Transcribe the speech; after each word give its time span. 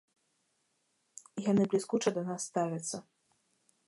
Яны 1.51 1.67
бліскуча 1.73 2.09
да 2.15 2.21
нас 2.31 2.41
ставяцца. 2.53 2.95